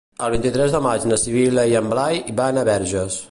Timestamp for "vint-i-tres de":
0.35-0.81